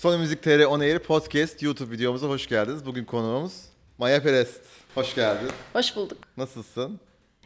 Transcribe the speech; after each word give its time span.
Sony 0.00 0.18
Müzik 0.18 0.42
TR 0.42 0.64
On 0.64 0.80
Air 0.80 0.98
Podcast 0.98 1.62
YouTube 1.62 1.92
videomuza 1.92 2.28
hoş 2.28 2.46
geldiniz. 2.46 2.86
Bugün 2.86 3.04
konuğumuz 3.04 3.64
Maya 3.98 4.22
Perest. 4.22 4.62
Hoş 4.94 5.14
geldin. 5.14 5.48
Hoş 5.72 5.96
bulduk. 5.96 6.18
Nasılsın? 6.36 7.00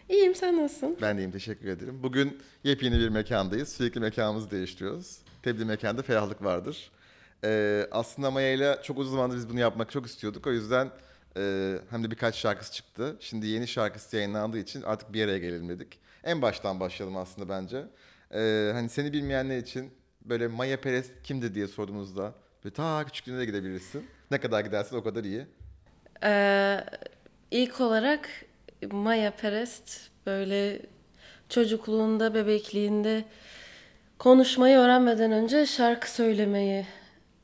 İyiyim 0.08 0.34
sen 0.34 0.62
nasılsın? 0.62 0.96
Ben 1.02 1.16
de 1.16 1.20
iyiyim, 1.20 1.30
teşekkür 1.30 1.68
ederim. 1.68 2.02
Bugün 2.02 2.42
yepyeni 2.64 2.98
bir 2.98 3.08
mekandayız. 3.08 3.68
Sürekli 3.68 4.00
mekanımızı 4.00 4.50
değiştiriyoruz. 4.50 5.18
Tebli 5.42 5.64
mekanda 5.64 6.02
ferahlık 6.02 6.44
vardır. 6.44 6.90
Ee, 7.44 7.86
aslında 7.90 8.30
Maya 8.30 8.52
ile 8.52 8.78
çok 8.82 8.98
uzun 8.98 9.12
zamandır 9.12 9.36
biz 9.36 9.48
bunu 9.48 9.60
yapmak 9.60 9.90
çok 9.90 10.06
istiyorduk. 10.06 10.46
O 10.46 10.52
yüzden 10.52 10.90
e, 11.36 11.74
hem 11.90 12.04
de 12.04 12.10
birkaç 12.10 12.34
şarkısı 12.34 12.72
çıktı. 12.72 13.16
Şimdi 13.20 13.46
yeni 13.46 13.68
şarkısı 13.68 14.16
yayınlandığı 14.16 14.58
için 14.58 14.82
artık 14.82 15.12
bir 15.12 15.24
araya 15.24 15.38
gelelim 15.38 15.68
dedik. 15.68 15.98
En 16.24 16.42
baştan 16.42 16.80
başlayalım 16.80 17.16
aslında 17.16 17.48
bence. 17.48 17.84
Ee, 18.34 18.70
hani 18.74 18.88
seni 18.88 19.12
bilmeyenler 19.12 19.58
için 19.58 19.90
böyle 20.24 20.48
Maya 20.48 20.80
Perez 20.80 21.10
kimdi 21.24 21.54
diye 21.54 21.68
sorduğumuzda 21.68 22.43
böyle 22.64 22.74
ta 22.74 23.04
küçüklüğüne 23.04 23.38
de 23.38 23.44
gidebilirsin. 23.44 24.06
Ne 24.30 24.40
kadar 24.40 24.60
gidersin 24.60 24.96
o 24.96 25.02
kadar 25.02 25.24
iyi. 25.24 25.46
Ee, 26.24 26.84
ilk 27.50 27.80
olarak 27.80 28.28
Maya 28.92 29.30
Perest 29.30 30.10
böyle 30.26 30.80
çocukluğunda, 31.48 32.34
bebekliğinde 32.34 33.24
konuşmayı 34.18 34.76
öğrenmeden 34.76 35.32
önce 35.32 35.66
şarkı 35.66 36.10
söylemeyi 36.10 36.86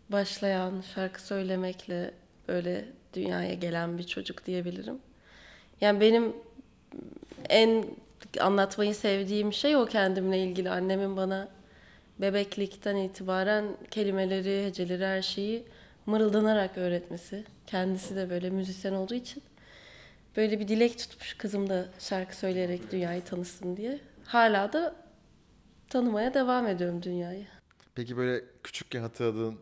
başlayan, 0.09 0.83
şarkı 0.95 1.23
söylemekle 1.23 2.15
böyle 2.49 2.85
dünyaya 3.15 3.55
gelen 3.55 3.99
bir 3.99 4.07
çocuk 4.07 4.47
diyebilirim. 4.47 4.99
Yani 5.81 6.01
benim 6.01 6.33
en 7.49 7.85
anlatmayı 8.41 8.95
sevdiğim 8.95 9.53
şey 9.53 9.77
o 9.77 9.87
kendimle 9.87 10.39
ilgili. 10.39 10.71
Annemin 10.71 11.17
bana 11.17 11.49
bebeklikten 12.21 12.97
itibaren 12.97 13.65
kelimeleri, 13.91 14.67
heceleri, 14.67 15.05
her 15.07 15.23
şeyi 15.23 15.65
mırıldanarak 16.07 16.79
öğretmesi. 16.79 17.45
Kendisi 17.67 18.17
de 18.17 18.31
böyle 18.31 18.51
müzisyen 18.51 18.93
olduğu 18.93 19.15
için 19.15 19.43
böyle 20.37 20.61
bir 20.61 20.69
dilek 20.69 20.99
tutmuş 20.99 21.35
kızım 21.35 21.69
da 21.71 21.85
şarkı 21.99 22.37
söyleyerek 22.37 22.93
dünyayı 22.93 23.25
tanısın 23.25 23.77
diye. 23.77 23.99
Hala 24.27 24.73
da 24.73 24.95
tanımaya 25.89 26.35
devam 26.35 26.67
ediyorum 26.67 27.03
dünyayı. 27.03 27.47
Peki 27.95 28.17
böyle 28.17 28.45
küçükken 28.65 29.01
hatırladığın, 29.01 29.59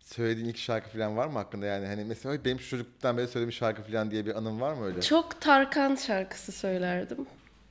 söylediğin 0.00 0.48
ilk 0.48 0.58
şarkı 0.58 0.90
falan 0.90 1.16
var 1.16 1.26
mı 1.26 1.32
hakkında 1.32 1.66
yani? 1.66 1.86
Hani 1.86 2.04
mesela 2.04 2.32
"Ay, 2.32 2.44
benim 2.44 2.60
şu 2.60 2.68
çocukluktan 2.70 3.16
beri 3.18 3.28
söylediğim 3.28 3.52
şarkı 3.52 3.82
falan 3.82 4.10
diye 4.10 4.26
bir 4.26 4.38
anın 4.38 4.60
var 4.60 4.74
mı 4.74 4.84
öyle? 4.84 5.00
Çok 5.02 5.40
Tarkan 5.40 5.94
şarkısı 5.94 6.52
söylerdim. 6.52 7.26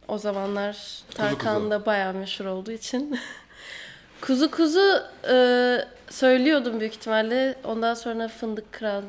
O 0.08 0.18
zamanlar 0.18 1.04
Tarkan 1.16 1.72
da 1.72 1.86
bayağı 1.86 2.14
meşhur 2.14 2.46
olduğu 2.46 2.72
için. 2.72 3.20
kuzu 4.22 4.52
kuzu 4.52 5.04
e, 5.30 5.36
söylüyordum 6.10 6.80
büyük 6.80 6.94
ihtimalle. 6.94 7.56
Ondan 7.64 7.94
sonra 7.94 8.28
Fındık 8.28 8.72
Kıran, 8.74 9.04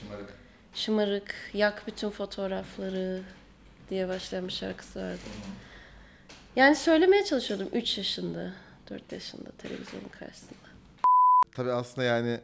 Şımarık. 0.00 0.34
Şımarık, 0.74 1.34
Yak 1.54 1.82
Bütün 1.86 2.10
Fotoğrafları 2.10 3.20
diye 3.90 4.08
başlayan 4.08 4.48
bir 4.48 4.52
şarkısı 4.52 5.00
vardı. 5.00 5.18
Yani 6.56 6.76
söylemeye 6.76 7.24
çalışıyordum 7.24 7.68
3 7.72 7.98
yaşında, 7.98 8.52
4 8.90 9.12
yaşında 9.12 9.50
televizyonun 9.58 10.08
karşısında. 10.20 10.68
Tabii 11.54 11.72
aslında 11.72 12.06
yani 12.06 12.40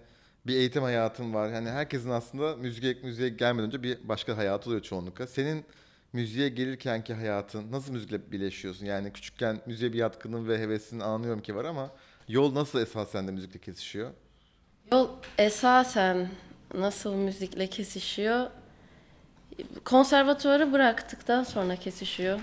bir 0.47 0.57
eğitim 0.57 0.83
hayatın 0.83 1.35
var. 1.35 1.49
Yani 1.49 1.71
herkesin 1.71 2.11
aslında 2.11 2.57
müziğe, 2.57 2.95
müziğe 3.03 3.29
gelmeden 3.29 3.67
önce 3.67 3.83
bir 3.83 3.99
başka 4.09 4.37
hayatı 4.37 4.71
oluyor 4.71 4.83
çoğunlukla. 4.83 5.27
Senin 5.27 5.65
müziğe 6.15 6.49
gelirkenki 6.49 7.15
hayatın 7.15 7.73
nasıl 7.73 7.93
müzikle 7.93 8.33
birleşiyorsun? 8.33 8.87
Yani 8.87 9.13
küçükken 9.13 9.61
müziğe 9.67 9.93
bir 9.93 9.99
yatkının 9.99 10.49
ve 10.49 10.59
hevesin 10.59 11.01
anlıyorum 11.01 11.43
ki 11.43 11.57
var 11.57 11.65
ama 11.65 11.91
yol 12.29 12.55
nasıl 12.55 12.81
esasen 12.81 13.29
de 13.29 13.33
müzikle 13.33 13.61
kesişiyor? 13.61 14.11
Yol 14.93 15.09
esasen 15.39 16.29
nasıl 16.75 17.15
müzikle 17.15 17.67
kesişiyor? 17.67 18.51
Konservatuvarı 19.85 20.73
bıraktıktan 20.73 21.45
sonra 21.45 21.77
kesişiyor. 21.77 22.41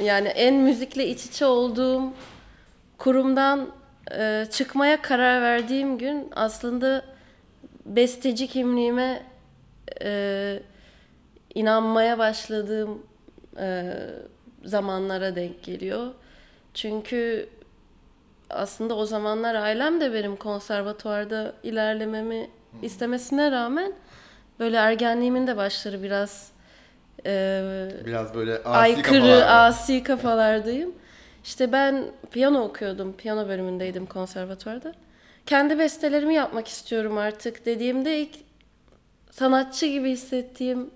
Yani 0.00 0.28
en 0.28 0.54
müzikle 0.54 1.08
iç 1.08 1.24
içe 1.26 1.46
olduğum 1.46 2.12
kurumdan 2.98 3.70
e, 4.18 4.46
çıkmaya 4.50 5.02
karar 5.02 5.42
verdiğim 5.42 5.98
gün 5.98 6.28
aslında 6.36 7.04
besteci 7.86 8.46
kimliğime 8.46 9.22
e, 10.02 10.62
inanmaya 11.54 12.18
başladığım 12.18 13.02
e, 13.58 13.94
zamanlara 14.64 15.36
denk 15.36 15.62
geliyor. 15.62 16.06
Çünkü 16.74 17.48
aslında 18.50 18.94
o 18.96 19.06
zamanlar 19.06 19.54
ailem 19.54 20.00
de 20.00 20.12
benim 20.12 20.36
konservatuvarda 20.36 21.52
ilerlememi 21.62 22.50
istemesine 22.82 23.50
rağmen 23.50 23.92
böyle 24.58 24.76
ergenliğimin 24.76 25.46
de 25.46 25.56
başları 25.56 26.02
biraz 26.02 26.52
e, 27.26 27.88
Biraz 28.06 28.34
böyle 28.34 28.54
asi 28.58 28.68
aykırı, 28.68 29.04
kafalarla. 29.20 29.64
asi 29.64 30.02
kafalardayım. 30.02 30.94
İşte 31.44 31.72
ben 31.72 32.04
piyano 32.30 32.60
okuyordum. 32.60 33.12
Piyano 33.18 33.48
bölümündeydim 33.48 34.06
konservatuvarda. 34.06 34.92
Kendi 35.46 35.78
bestelerimi 35.78 36.34
yapmak 36.34 36.68
istiyorum 36.68 37.18
artık 37.18 37.66
dediğimde 37.66 38.18
ilk 38.20 38.34
sanatçı 39.30 39.86
gibi 39.86 40.10
hissettiğim 40.10 40.90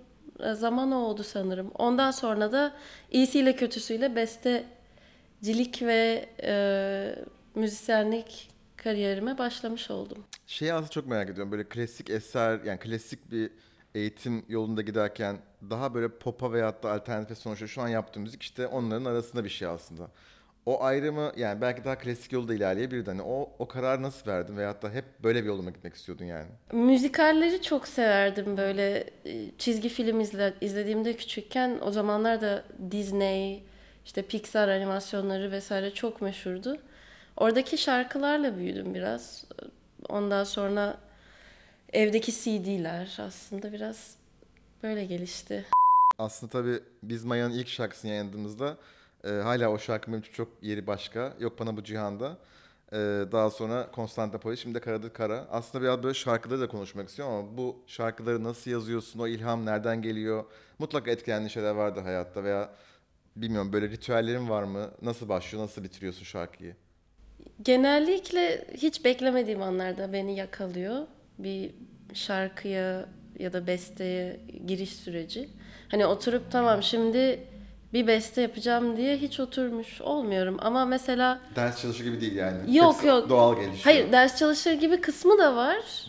zaman 0.55 0.93
o 0.93 0.97
oldu 0.97 1.23
sanırım. 1.23 1.71
Ondan 1.75 2.11
sonra 2.11 2.53
da 2.53 2.73
iyisiyle 3.11 3.57
kötüsüyle 3.57 4.17
bestecilik 4.17 5.83
ve 5.83 6.29
e, 6.43 7.15
müzisyenlik 7.55 8.51
kariyerime 8.77 9.39
başlamış 9.39 9.91
oldum. 9.91 10.25
Şeyi 10.47 10.73
aslında 10.73 10.91
çok 10.91 11.07
merak 11.07 11.31
ediyorum. 11.31 11.53
Böyle 11.53 11.65
klasik 11.65 12.11
eser 12.11 12.61
yani 12.65 12.79
klasik 12.79 13.31
bir 13.31 13.51
eğitim 13.95 14.45
yolunda 14.49 14.83
giderken 14.83 15.39
daha 15.71 15.95
böyle 15.95 16.09
pop'a 16.09 16.53
veyahut 16.53 16.83
da 16.83 16.93
alternatif 16.93 17.39
sonuçta 17.39 17.67
şu 17.67 17.83
an 17.83 17.89
yaptığım 17.89 18.23
müzik 18.23 18.43
işte 18.43 18.67
onların 18.67 19.05
arasında 19.05 19.45
bir 19.45 19.49
şey 19.49 19.69
aslında. 19.69 20.11
O 20.67 20.83
ayrımı 20.83 21.33
yani 21.37 21.61
belki 21.61 21.85
daha 21.85 21.99
klasik 21.99 22.33
yolda 22.33 22.55
ilerleyebilirdi. 22.55 23.11
Hani 23.11 23.23
o, 23.23 23.51
o 23.59 23.69
kararı 23.69 24.03
nasıl 24.03 24.31
verdin 24.31 24.57
veyahut 24.57 24.83
da 24.83 24.91
hep 24.91 25.05
böyle 25.23 25.43
bir 25.43 25.49
yoluma 25.49 25.71
gitmek 25.71 25.95
istiyordun 25.95 26.25
yani? 26.25 26.49
Müzikalleri 26.73 27.63
çok 27.63 27.89
severdim 27.89 28.57
böyle 28.57 29.11
e, 29.25 29.51
çizgi 29.59 29.89
film 29.89 30.21
izle, 30.21 30.55
izlediğimde 30.61 31.17
küçükken 31.17 31.79
o 31.83 31.91
zamanlar 31.91 32.41
da 32.41 32.65
Disney 32.91 33.63
işte 34.05 34.23
Pixar 34.23 34.69
animasyonları 34.69 35.53
vesaire 35.53 35.95
çok 35.95 36.23
meşhurdu. 36.23 36.79
Oradaki 37.37 37.79
şarkılarla 37.79 38.57
büyüdüm 38.57 38.95
biraz. 38.95 39.45
Ondan 40.09 40.45
sonra 40.45 40.99
evdeki 41.93 42.33
CD'ler 42.33 43.17
aslında 43.19 43.73
biraz 43.73 44.17
böyle 44.83 45.05
gelişti. 45.05 45.65
Aslında 46.19 46.53
tabii 46.53 46.81
biz 47.03 47.25
Maya'nın 47.25 47.55
ilk 47.55 47.69
şarkısını 47.69 48.11
yayınladığımızda 48.11 48.77
e, 49.25 49.29
hala 49.31 49.69
o 49.69 49.79
şarkı 49.79 50.13
benim 50.13 50.23
çok 50.23 50.49
yeri 50.63 50.87
başka. 50.87 51.35
Yok 51.41 51.59
bana 51.59 51.77
bu 51.77 51.85
cihanda. 51.85 52.39
E, 52.93 52.97
daha 53.33 53.51
sonra 53.51 53.91
Konstantinopolis, 53.93 54.61
şimdi 54.61 54.75
de 54.75 54.81
Karadır 54.81 55.11
Kara. 55.11 55.47
Aslında 55.51 55.85
biraz 55.85 56.03
böyle 56.03 56.15
şarkıları 56.15 56.61
da 56.61 56.69
konuşmak 56.69 57.09
istiyorum 57.09 57.35
ama 57.35 57.57
bu 57.57 57.77
şarkıları 57.87 58.45
nasıl 58.45 58.71
yazıyorsun, 58.71 59.21
o 59.21 59.27
ilham 59.27 59.67
nereden 59.67 60.03
geliyor? 60.03 60.45
Mutlaka 60.79 61.11
etkilendiğin 61.11 61.49
şeyler 61.49 61.71
vardı 61.71 62.01
hayatta 62.01 62.45
veya 62.45 62.71
bilmiyorum 63.37 63.73
böyle 63.73 63.89
ritüellerin 63.89 64.49
var 64.49 64.63
mı? 64.63 64.91
Nasıl 65.03 65.29
başlıyor, 65.29 65.65
nasıl 65.65 65.85
bitiriyorsun 65.85 66.25
şarkıyı? 66.25 66.77
Genellikle 67.63 68.67
hiç 68.75 69.05
beklemediğim 69.05 69.63
anlarda 69.63 70.13
beni 70.13 70.37
yakalıyor 70.37 71.07
bir 71.39 71.75
şarkıya 72.15 73.09
ya 73.39 73.53
da 73.53 73.67
besteye 73.67 74.41
giriş 74.67 74.97
süreci. 74.97 75.49
Hani 75.89 76.07
oturup 76.07 76.51
tamam 76.51 76.83
şimdi 76.83 77.41
bir 77.93 78.07
beste 78.07 78.41
yapacağım 78.43 78.97
diye 78.97 79.17
hiç 79.17 79.41
oturmuş 79.41 80.01
olmuyorum. 80.01 80.57
Ama 80.61 80.85
mesela 80.85 81.41
Ders 81.57 81.83
çalışır 81.83 82.05
gibi 82.05 82.21
değil 82.21 82.35
yani. 82.37 82.77
Yok, 82.77 82.95
Hepsi 82.95 83.07
yok. 83.07 83.29
Doğal 83.29 83.55
gelişiyor. 83.57 83.85
hayır 83.85 84.13
ders 84.13 84.39
çalışır 84.39 84.73
gibi 84.73 85.01
kısmı 85.01 85.39
da 85.39 85.57
var. 85.57 86.07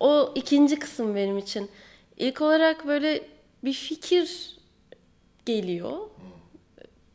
O 0.00 0.32
ikinci 0.34 0.78
kısım 0.78 1.14
benim 1.16 1.38
için. 1.38 1.70
İlk 2.16 2.40
olarak 2.40 2.86
böyle 2.86 3.22
bir 3.64 3.72
fikir 3.72 4.56
geliyor. 5.46 5.98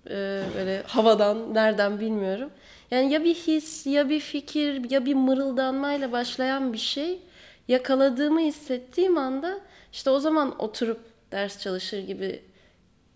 Ee, 0.09 0.41
böyle 0.55 0.83
havadan 0.87 1.53
nereden 1.53 1.99
bilmiyorum. 1.99 2.49
Yani 2.91 3.13
ya 3.13 3.23
bir 3.23 3.35
his 3.35 3.85
ya 3.85 4.09
bir 4.09 4.19
fikir 4.19 4.89
ya 4.91 5.05
bir 5.05 5.13
mırıldanmayla 5.13 6.11
başlayan 6.11 6.73
bir 6.73 6.77
şey 6.77 7.19
yakaladığımı 7.67 8.39
hissettiğim 8.39 9.17
anda 9.17 9.59
işte 9.93 10.09
o 10.09 10.19
zaman 10.19 10.59
oturup 10.61 10.99
ders 11.31 11.59
çalışır 11.59 11.99
gibi 11.99 12.41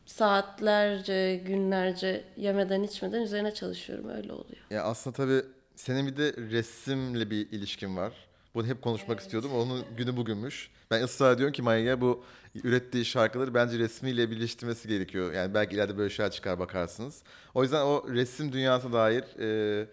saatlerce, 0.06 1.42
günlerce 1.46 2.24
yemeden 2.38 2.84
içmeden 2.84 3.22
üzerine 3.22 3.54
çalışıyorum 3.54 4.10
öyle 4.10 4.34
oluyor. 4.34 4.62
Ya 4.70 4.84
aslında 4.84 5.16
tabii 5.16 5.42
senin 5.76 6.08
bir 6.08 6.18
de 6.18 6.34
resimle 6.52 7.30
bir 7.30 7.52
ilişkin 7.52 7.98
var. 7.98 8.14
Bunu 8.56 8.68
hep 8.68 8.82
konuşmak 8.82 9.20
istiyordum. 9.20 9.52
Onun 9.56 9.86
günü 9.98 10.18
bugünmüş. 10.18 10.70
Ben 10.92 11.04
ısrar 11.04 11.36
ediyorum 11.36 11.54
ki 11.54 11.62
Maya'ya 11.62 12.02
bu 12.02 12.24
ürettiği 12.64 13.06
şarkıları 13.06 13.54
bence 13.54 13.80
resmiyle 13.80 14.32
birleştirmesi 14.32 14.88
gerekiyor. 14.88 15.34
Yani 15.34 15.54
belki 15.54 15.76
ileride 15.76 15.98
böyle 15.98 16.10
şeyler 16.10 16.32
çıkar 16.32 16.60
bakarsınız. 16.60 17.24
O 17.54 17.64
yüzden 17.64 17.82
o 17.82 18.06
resim 18.10 18.52
dünyasına 18.54 18.94
dair 18.94 19.24
e, 19.40 19.88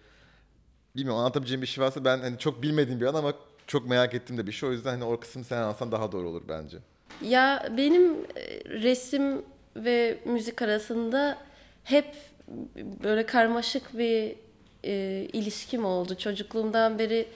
bilmiyorum 0.97 1.21
anlatabileceğim 1.21 1.63
bir 1.63 1.67
şey 1.67 1.85
varsa 1.85 2.05
ben 2.05 2.19
hani 2.19 2.39
çok 2.39 2.63
bilmediğim 2.63 3.01
bir 3.01 3.07
an 3.07 3.15
ama 3.15 3.33
çok 3.67 3.89
merak 3.89 4.15
ettiğim 4.15 4.39
de 4.39 4.47
bir 4.47 4.53
şey. 4.53 4.69
O 4.69 4.73
yüzden 4.73 4.91
hani 4.91 5.05
o 5.05 5.21
kısmı 5.21 5.45
sen 5.45 5.63
alsan 5.63 5.93
daha 5.93 6.13
doğru 6.13 6.29
olur 6.29 6.43
bence. 6.49 6.79
Ya 7.23 7.69
benim 7.77 8.15
e, 8.15 8.65
resim 8.65 9.43
ve 9.85 10.19
müzik 10.25 10.63
arasında 10.63 11.39
hep 11.85 12.15
böyle 12.77 13.27
karmaşık 13.27 13.99
bir 13.99 14.37
e, 14.85 15.27
ilişkim 15.33 15.85
oldu. 15.85 16.15
Çocukluğumdan 16.15 16.99
beri 16.99 17.27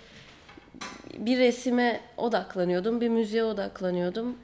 bir 1.19 1.38
resime 1.38 2.00
odaklanıyordum, 2.17 3.00
bir 3.00 3.08
müziğe 3.08 3.44
odaklanıyordum. 3.44 4.38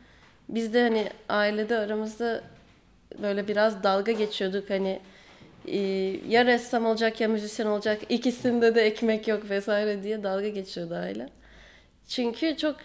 Biz 0.49 0.75
de 0.75 0.83
hani 0.83 1.11
ailede 1.29 1.79
aramızda 1.79 2.43
böyle 3.23 3.49
biraz 3.49 3.83
dalga 3.83 4.13
geçiyorduk 4.13 4.71
hani 4.71 5.01
e, 5.67 5.79
ya 6.29 6.47
ressam 6.47 6.87
olacak 6.87 7.21
ya 7.21 7.29
müzisyen 7.29 7.67
olacak 7.67 8.01
ikisinde 8.09 8.75
de 8.75 8.83
ekmek 8.83 9.29
yok 9.29 9.51
vesaire 9.51 10.03
diye 10.03 10.23
dalga 10.23 10.49
geçiyordu 10.49 10.95
aile. 10.95 11.29
Çünkü 12.09 12.57
çok 12.57 12.77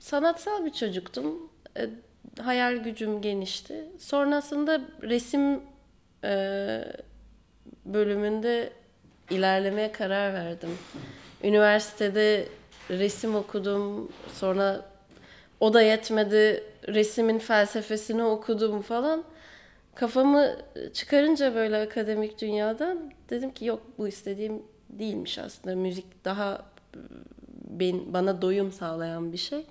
sanatsal 0.00 0.64
bir 0.64 0.72
çocuktum. 0.72 1.50
E, 1.76 1.88
hayal 2.38 2.76
gücüm 2.76 3.20
genişti. 3.20 3.84
Sonrasında 3.98 4.80
resim 5.02 5.60
e, 6.24 6.84
bölümünde 7.84 8.72
ilerlemeye 9.30 9.92
karar 9.92 10.34
verdim. 10.34 10.78
Üniversitede 11.42 12.48
resim 12.90 13.34
okudum. 13.34 14.12
Sonra 14.34 14.84
o 15.60 15.74
da 15.74 15.82
yetmedi. 15.82 16.64
Resimin 16.88 17.38
felsefesini 17.38 18.24
okudum 18.24 18.82
falan. 18.82 19.24
Kafamı 19.94 20.56
çıkarınca 20.94 21.54
böyle 21.54 21.76
akademik 21.76 22.40
dünyadan 22.40 23.12
dedim 23.30 23.50
ki 23.50 23.64
yok 23.64 23.82
bu 23.98 24.08
istediğim 24.08 24.62
değilmiş 24.90 25.38
aslında. 25.38 25.76
Müzik 25.76 26.24
daha 26.24 26.64
ben, 27.70 28.12
bana 28.12 28.42
doyum 28.42 28.72
sağlayan 28.72 29.32
bir 29.32 29.38
şey. 29.38 29.64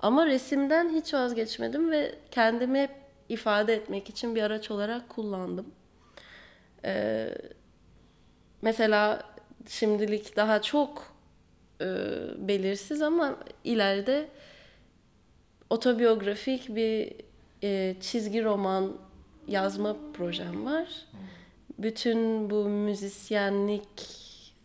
Ama 0.00 0.26
resimden 0.26 0.88
hiç 0.88 1.14
vazgeçmedim 1.14 1.90
ve 1.90 2.14
kendimi 2.30 2.78
hep 2.80 2.90
ifade 3.28 3.74
etmek 3.74 4.10
için 4.10 4.34
bir 4.34 4.42
araç 4.42 4.70
olarak 4.70 5.08
kullandım. 5.08 5.66
Ee, 6.84 7.34
mesela 8.62 9.22
şimdilik 9.68 10.36
daha 10.36 10.62
çok 10.62 11.12
e, 11.80 11.86
belirsiz 12.48 13.02
ama 13.02 13.38
ileride 13.64 14.28
otobiyografik 15.70 16.76
bir 16.76 17.12
e, 17.62 17.96
çizgi 18.00 18.44
roman 18.44 18.96
yazma 19.48 19.96
projem 20.14 20.66
var. 20.66 20.88
Bütün 21.78 22.50
bu 22.50 22.68
müzisyenlik 22.68 23.88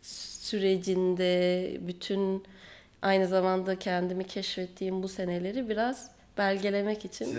sürecinde 0.01 1.77
bütün 1.81 2.44
aynı 3.03 3.27
zamanda 3.27 3.79
kendimi 3.79 4.23
keşfettiğim 4.27 5.03
bu 5.03 5.07
seneleri 5.07 5.69
biraz 5.69 6.11
belgelemek 6.38 7.05
için 7.05 7.38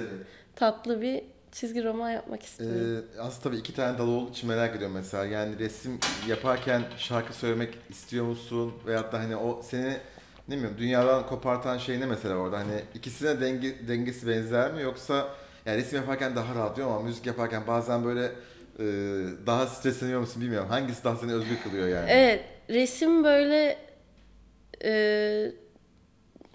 tatlı 0.57 1.01
bir 1.03 1.23
çizgi 1.53 1.85
roman 1.85 2.11
yapmak 2.11 2.43
istiyorum. 2.43 3.05
Ee, 3.17 3.21
aslında 3.21 3.43
tabii 3.43 3.57
iki 3.57 3.75
tane 3.75 3.99
dalı 3.99 4.11
olduğu 4.11 4.31
için 4.31 4.49
merak 4.49 4.77
ediyorum 4.77 4.97
mesela. 4.97 5.25
Yani 5.25 5.59
resim 5.59 5.99
yaparken 6.29 6.83
şarkı 6.99 7.35
söylemek 7.35 7.79
istiyor 7.91 8.25
musun? 8.25 8.73
Veyahut 8.87 9.13
da 9.13 9.19
hani 9.19 9.37
o 9.37 9.63
seni 9.63 9.97
ne 10.49 10.57
bileyim 10.57 10.77
dünyadan 10.79 11.27
kopartan 11.27 11.79
şey 11.79 12.01
ne 12.01 12.07
mesela 12.07 12.35
orada? 12.35 12.59
Hani 12.59 12.83
ikisine 12.95 13.41
denge, 13.41 13.89
dengesi 13.89 14.29
benzer 14.29 14.73
mi? 14.73 14.83
Yoksa 14.83 15.29
yani 15.67 15.77
resim 15.77 15.99
yaparken 15.99 16.37
daha 16.37 16.55
rahat 16.55 16.77
diyor 16.77 16.89
ama 16.89 17.01
müzik 17.01 17.27
yaparken 17.27 17.67
bazen 17.67 18.05
böyle 18.05 18.25
e, 18.79 18.85
daha 19.47 19.67
stresleniyor 19.67 20.21
musun 20.21 20.43
bilmiyorum. 20.43 20.69
Hangisi 20.69 21.05
daha 21.05 21.17
seni 21.17 21.33
özgür 21.33 21.57
kılıyor 21.65 21.89
yani? 21.89 22.11
Evet, 22.11 22.45
resim 22.71 23.25
böyle 23.25 23.84
e, 24.85 25.53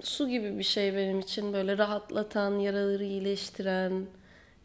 su 0.02 0.30
gibi 0.30 0.58
bir 0.60 0.64
şey 0.64 0.96
benim 0.96 1.20
için. 1.20 1.54
Böyle 1.54 1.78
rahatlatan, 1.78 2.60
yaraları 2.60 3.04
iyileştiren, 3.04 4.06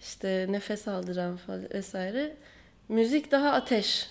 işte 0.00 0.46
nefes 0.50 0.88
aldıran 0.88 1.36
falan 1.36 1.62
vesaire. 1.74 2.36
Müzik 2.88 3.30
daha 3.32 3.52
ateş. 3.52 4.10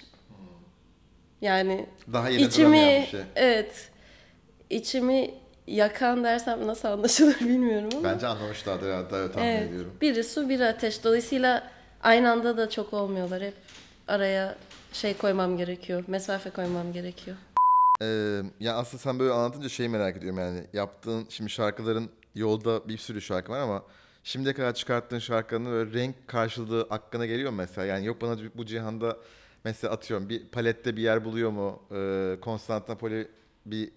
Yani 1.42 1.86
Daha 2.14 2.30
içimi, 2.30 3.08
şey. 3.12 3.22
evet, 3.36 3.90
içimi 4.70 5.34
yakan 5.68 6.24
dersem 6.24 6.68
nasıl 6.68 6.88
anlaşılır 6.88 7.36
bilmiyorum 7.40 7.90
ama. 7.94 8.04
Bence 8.04 8.28
anlamışlardır 8.28 8.88
herhalde 8.88 9.16
öyle 9.16 9.32
tahmin 9.34 9.48
Evet. 9.48 9.70
ediyorum. 9.70 9.94
Biri 10.02 10.24
su, 10.24 10.50
biri 10.50 10.66
ateş. 10.66 11.04
Dolayısıyla 11.04 11.72
aynı 12.04 12.32
anda 12.32 12.58
da 12.58 12.70
çok 12.70 12.94
olmuyorlar. 12.94 13.42
Hep 13.44 13.54
araya 14.08 14.56
şey 14.94 15.18
koymam 15.18 15.58
gerekiyor. 15.58 16.04
Mesafe 16.08 16.50
koymam 16.50 16.94
gerekiyor. 16.94 17.38
Ee, 18.02 18.42
ya 18.60 18.76
aslında 18.76 19.02
sen 19.04 19.20
böyle 19.20 19.34
anlatınca 19.34 19.70
şeyi 19.70 19.90
merak 19.90 20.18
ediyorum 20.18 20.40
yani 20.40 20.64
yaptığın 20.74 21.26
şimdi 21.30 21.50
şarkıların 21.50 22.10
yolda 22.36 22.88
bir 22.90 22.98
sürü 22.98 23.22
şarkı 23.22 23.52
var 23.52 23.60
ama 23.60 23.84
şimdiye 24.24 24.54
kadar 24.54 24.74
çıkarttığın 24.74 25.20
şarkıların 25.20 25.66
böyle 25.66 25.94
renk 25.94 26.28
karşılığı 26.28 26.88
hakkına 26.90 27.26
geliyor 27.26 27.52
mu 27.52 27.58
mesela? 27.58 27.86
Yani 27.86 28.06
yok 28.06 28.22
bana 28.22 28.38
bu 28.56 28.66
cihanda 28.66 29.18
mesela 29.64 29.94
atıyorum 29.94 30.30
bir 30.30 30.48
palette 30.48 30.96
bir 30.98 31.02
yer 31.02 31.26
buluyor 31.26 31.52
mu? 31.52 31.84
Ee, 31.92 32.38
Konstantinopoli 32.42 33.28
bir 33.66 33.92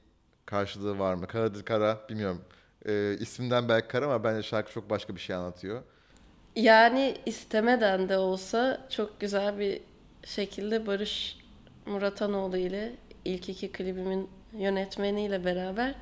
karşılığı 0.47 0.99
var 0.99 1.15
mı? 1.15 1.27
Karadır 1.27 1.65
Kara 1.65 2.01
bilmiyorum. 2.09 2.41
Ee, 2.87 3.17
isminden 3.21 3.69
belki 3.69 3.89
Kara 3.89 4.05
ama 4.05 4.25
bence 4.25 4.43
şarkı 4.43 4.73
çok 4.73 4.91
başka 4.91 5.15
bir 5.15 5.21
şey 5.21 5.37
anlatıyor. 5.37 5.83
Yani 6.57 7.17
istemeden 7.27 8.09
de 8.09 8.19
olsa 8.19 8.87
çok 8.91 9.21
güzel 9.21 9.59
bir 9.59 9.81
şekilde 10.25 10.87
Barış 10.87 11.39
Muratanoğlu 11.87 12.57
ile 12.57 12.97
ilk 13.27 13.49
iki 13.49 13.73
klibimin 13.73 14.29
yönetmeniyle 14.53 15.45
beraber 15.45 15.95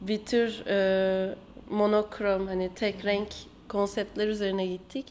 bir 0.00 0.24
tür 0.26 0.66
e, 0.66 1.34
monokrom 1.70 2.46
hani 2.46 2.74
tek 2.74 3.04
renk 3.04 3.28
konseptler 3.68 4.28
üzerine 4.28 4.66
gittik. 4.66 5.06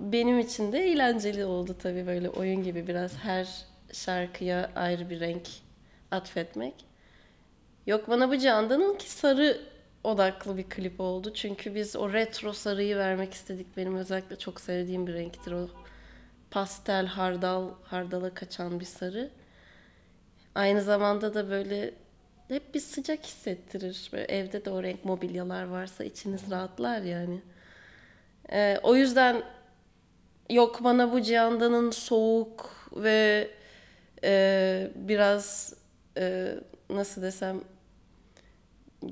Benim 0.00 0.38
için 0.38 0.72
de 0.72 0.78
eğlenceli 0.78 1.44
oldu 1.44 1.76
tabii 1.82 2.06
böyle 2.06 2.28
oyun 2.28 2.62
gibi 2.62 2.86
biraz 2.86 3.16
her 3.16 3.48
şarkıya 3.92 4.70
ayrı 4.76 5.10
bir 5.10 5.20
renk 5.20 5.48
atfetmek. 6.10 6.74
Yok 7.86 8.08
bana 8.08 8.30
bu 8.30 8.38
Candan'ın 8.38 8.98
ki 8.98 9.10
sarı 9.10 9.60
odaklı 10.04 10.56
bir 10.56 10.62
klip 10.62 11.00
oldu. 11.00 11.34
Çünkü 11.34 11.74
biz 11.74 11.96
o 11.96 12.12
retro 12.12 12.52
sarıyı 12.52 12.96
vermek 12.96 13.34
istedik. 13.34 13.76
Benim 13.76 13.96
özellikle 13.96 14.38
çok 14.38 14.60
sevdiğim 14.60 15.06
bir 15.06 15.14
renktir 15.14 15.52
o. 15.52 15.68
Pastel, 16.50 17.06
hardal, 17.06 17.68
hardala 17.82 18.34
kaçan 18.34 18.80
bir 18.80 18.84
sarı. 18.84 19.30
Aynı 20.54 20.82
zamanda 20.82 21.34
da 21.34 21.50
böyle 21.50 21.94
hep 22.48 22.74
bir 22.74 22.80
sıcak 22.80 23.26
hissettirir. 23.26 24.10
Böyle 24.12 24.24
evde 24.24 24.64
de 24.64 24.70
o 24.70 24.82
renk 24.82 25.04
mobilyalar 25.04 25.64
varsa 25.64 26.04
içiniz 26.04 26.50
rahatlar 26.50 27.00
yani. 27.00 27.40
Ee, 28.52 28.78
o 28.82 28.96
yüzden 28.96 29.42
yok 30.50 30.84
bana 30.84 31.12
bu 31.12 31.22
Cihandan'ın 31.22 31.90
soğuk 31.90 32.90
ve 32.96 33.50
e, 34.24 34.90
biraz 34.94 35.74
e, 36.18 36.54
nasıl 36.90 37.22
desem 37.22 37.60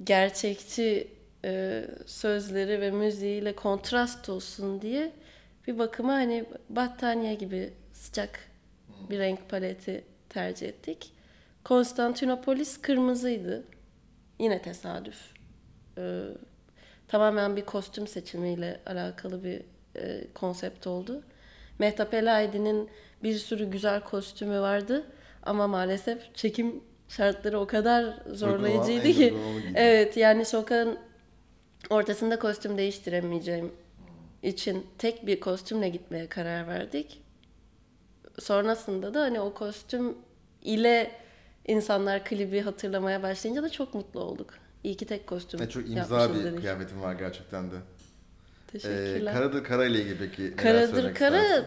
gerçekçi 0.05 1.09
e, 1.45 1.85
sözleri 2.07 2.81
ve 2.81 2.91
müziğiyle 2.91 3.55
kontrast 3.55 4.29
olsun 4.29 4.83
diye 4.83 5.13
bir 5.67 5.79
bakıma 5.79 6.13
hani 6.13 6.45
battaniye 6.69 7.35
gibi 7.35 7.73
sıcak 7.93 8.41
bir 9.11 9.19
renk 9.19 9.49
paleti 9.49 10.05
tercih 10.29 10.69
ettik. 10.69 11.13
Konstantinopolis 11.65 12.81
kırmızıydı. 12.81 13.65
Yine 14.39 14.63
tesadüf. 14.63 15.17
E, 15.99 16.23
tamamen 17.09 17.57
bir 17.57 17.65
kostüm 17.65 18.07
seçimiyle 18.07 18.81
alakalı 18.87 19.45
bir 19.45 19.63
e, 19.97 20.33
konsept 20.35 20.87
oldu. 20.87 21.23
Mehtap 21.79 22.15
Elaidi'nin 22.15 22.91
bir 23.23 23.35
sürü 23.35 23.71
güzel 23.71 24.01
kostümü 24.01 24.61
vardı 24.61 25.05
ama 25.43 25.67
maalesef 25.67 26.35
çekim 26.35 26.81
şartları 27.09 27.61
o 27.61 27.67
kadar 27.67 28.15
zorlayıcıydı 28.33 29.13
ki. 29.13 29.35
Evet 29.75 30.17
yani 30.17 30.45
sokağın 30.45 30.99
ortasında 31.91 32.39
kostüm 32.39 32.79
değiştiremeyeceğim 32.79 33.73
için 34.43 34.87
tek 34.99 35.27
bir 35.27 35.41
kostümle 35.41 35.89
gitmeye 35.89 36.29
karar 36.29 36.67
verdik. 36.69 37.23
Sonrasında 38.39 39.15
da 39.15 39.21
hani 39.21 39.41
o 39.41 39.55
kostüm 39.55 40.19
ile 40.63 41.11
insanlar 41.69 42.25
klibi 42.25 42.61
hatırlamaya 42.61 43.23
başlayınca 43.23 43.63
da 43.63 43.69
çok 43.71 43.95
mutlu 43.95 44.21
olduk. 44.21 44.55
İyi 44.85 44.97
ki 44.97 45.07
tek 45.07 45.27
kostüm 45.27 45.61
Ne 45.61 45.69
çok 45.69 45.91
imza 45.91 46.35
bir 46.35 46.45
dedik. 46.45 46.61
kıyafetin 46.61 47.03
var 47.03 47.13
gerçekten 47.15 47.71
de. 47.71 47.75
Ee, 47.75 48.73
Teşekkürler. 48.73 49.35
Karadır 49.35 49.65
Kara 49.65 49.85
ile 49.87 50.01
ilgili 50.01 50.19
peki 50.19 50.57
Karadır 50.57 51.15
Kara 51.15 51.43
istersin? 51.43 51.67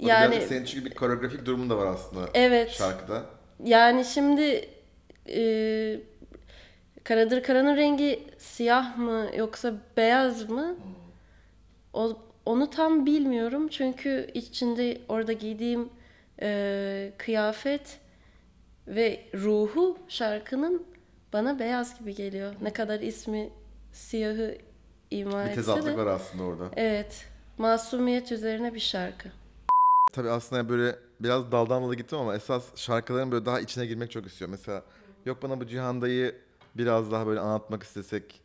Yani 0.00 0.40
senin 0.48 0.64
çünkü 0.64 0.84
bir 0.90 0.94
koreografik 0.94 1.46
durumun 1.46 1.70
da 1.70 1.76
var 1.76 1.86
aslında 1.86 2.28
evet 2.34 2.70
şarkıda. 2.70 3.22
yani 3.64 4.04
şimdi 4.04 4.68
e, 5.28 6.00
Karadır 7.04 7.42
Kara'nın 7.42 7.76
rengi 7.76 8.24
siyah 8.38 8.96
mı 8.98 9.26
yoksa 9.36 9.74
beyaz 9.96 10.48
mı? 10.50 10.76
O, 11.92 12.16
onu 12.46 12.70
tam 12.70 13.06
bilmiyorum 13.06 13.68
çünkü 13.68 14.30
içinde 14.34 15.00
orada 15.08 15.32
giydiğim 15.32 15.88
e, 16.42 17.12
kıyafet 17.18 17.98
Ve 18.88 19.24
ruhu 19.34 19.98
şarkının 20.08 20.86
bana 21.32 21.58
beyaz 21.58 21.98
gibi 21.98 22.14
geliyor. 22.14 22.54
Ne 22.62 22.72
kadar 22.72 23.00
ismi 23.00 23.50
siyahı 23.92 24.58
ima 25.10 25.46
Bir 25.46 25.54
tezatlık 25.54 25.86
de. 25.86 25.96
var 25.96 26.06
aslında 26.06 26.42
orada. 26.42 26.68
Evet. 26.76 27.26
Masumiyet 27.58 28.32
üzerine 28.32 28.74
bir 28.74 28.80
şarkı. 28.80 29.28
Tabii 30.12 30.30
aslında 30.30 30.68
böyle 30.68 30.96
biraz 31.20 31.52
daldan 31.52 31.82
dala 31.82 31.94
gittim 31.94 32.18
ama 32.18 32.34
esas 32.36 32.64
şarkıların 32.76 33.32
böyle 33.32 33.46
daha 33.46 33.60
içine 33.60 33.86
girmek 33.86 34.10
çok 34.10 34.26
istiyor. 34.26 34.50
Mesela 34.50 34.82
yok 35.26 35.42
bana 35.42 35.60
bu 35.60 35.66
Cihanda'yı 35.66 36.34
biraz 36.74 37.12
daha 37.12 37.26
böyle 37.26 37.40
anlatmak 37.40 37.82
istesek 37.82 38.40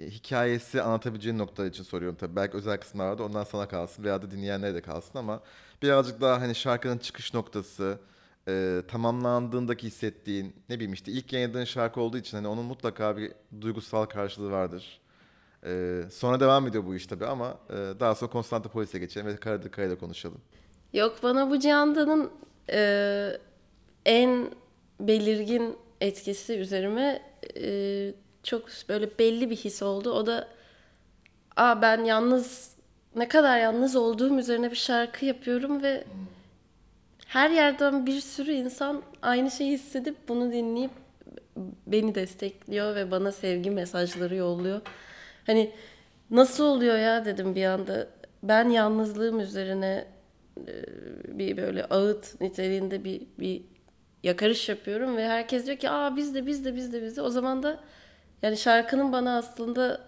e, 0.00 0.06
hikayesi 0.10 0.82
anlatabileceğin 0.82 1.38
noktalar 1.38 1.68
için 1.68 1.82
soruyorum 1.84 2.16
tabii. 2.16 2.36
Belki 2.36 2.56
özel 2.56 2.78
kısımlar 2.80 3.06
vardı 3.08 3.22
ondan 3.22 3.44
sana 3.44 3.68
kalsın 3.68 4.04
veya 4.04 4.22
da 4.22 4.30
dinleyenlere 4.30 4.74
de 4.74 4.82
kalsın 4.82 5.18
ama 5.18 5.40
birazcık 5.82 6.20
daha 6.20 6.40
hani 6.40 6.54
şarkının 6.54 6.98
çıkış 6.98 7.34
noktası, 7.34 7.98
e, 8.48 8.82
tamamlandığındaki 8.88 9.86
hissettiğin 9.86 10.56
ne 10.68 10.74
bileyim 10.74 10.92
işte 10.92 11.12
ilk 11.12 11.32
yayınladığın 11.32 11.64
şarkı 11.64 12.00
olduğu 12.00 12.18
için 12.18 12.36
hani 12.36 12.48
onun 12.48 12.64
mutlaka 12.64 13.16
bir 13.16 13.32
duygusal 13.60 14.04
karşılığı 14.04 14.50
vardır. 14.50 15.00
E, 15.66 16.02
sonra 16.10 16.40
devam 16.40 16.66
ediyor 16.66 16.86
bu 16.86 16.94
iş 16.94 17.06
tabii 17.06 17.26
ama 17.26 17.58
e, 17.70 17.74
daha 18.00 18.14
sonra 18.14 18.30
Konstantinopoles'e 18.30 18.98
geçelim 18.98 19.26
ve 19.26 19.36
Karadır 19.36 19.70
Kaya'yla 19.70 19.98
konuşalım. 19.98 20.40
Yok 20.92 21.18
bana 21.22 21.50
bu 21.50 21.58
Cihanda'nın 21.58 22.30
e, 22.70 23.30
en 24.06 24.50
belirgin 25.00 25.76
etkisi 26.00 26.58
üzerime 26.58 27.22
e, 27.56 28.14
çok 28.42 28.68
böyle 28.88 29.18
belli 29.18 29.50
bir 29.50 29.56
his 29.56 29.82
oldu. 29.82 30.10
O 30.10 30.26
da 30.26 30.48
Aa, 31.56 31.82
ben 31.82 32.04
yalnız 32.04 32.76
ne 33.16 33.28
kadar 33.28 33.58
yalnız 33.58 33.96
olduğum 33.96 34.38
üzerine 34.38 34.70
bir 34.70 34.76
şarkı 34.76 35.24
yapıyorum 35.24 35.82
ve 35.82 36.04
her 37.26 37.50
yerden 37.50 38.06
bir 38.06 38.20
sürü 38.20 38.52
insan 38.52 39.02
aynı 39.22 39.50
şeyi 39.50 39.72
hissedip 39.72 40.28
bunu 40.28 40.52
dinleyip 40.52 40.90
beni 41.86 42.14
destekliyor 42.14 42.94
ve 42.94 43.10
bana 43.10 43.32
sevgi 43.32 43.70
mesajları 43.70 44.34
yolluyor. 44.34 44.80
Hani 45.46 45.72
nasıl 46.30 46.64
oluyor 46.64 46.98
ya 46.98 47.24
dedim 47.24 47.54
bir 47.54 47.64
anda. 47.64 48.08
Ben 48.42 48.68
yalnızlığım 48.68 49.40
üzerine 49.40 50.06
e, 50.58 50.72
bir 51.38 51.56
böyle 51.56 51.84
ağıt 51.84 52.40
niteliğinde 52.40 53.04
bir 53.04 53.22
bir 53.38 53.62
yakarış 54.22 54.68
yapıyorum 54.68 55.16
ve 55.16 55.28
herkes 55.28 55.66
diyor 55.66 55.76
ki 55.76 55.90
aa 55.90 56.16
biz 56.16 56.34
de 56.34 56.46
biz 56.46 56.64
de 56.64 56.76
biz 56.76 56.92
de 56.92 57.02
biz 57.02 57.16
de 57.16 57.22
o 57.22 57.30
zaman 57.30 57.62
da 57.62 57.80
yani 58.42 58.56
şarkının 58.56 59.12
bana 59.12 59.38
aslında 59.38 60.00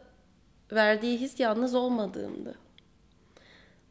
verdiği 0.72 1.20
his 1.20 1.40
yalnız 1.40 1.74
olmadığımdı. 1.74 2.54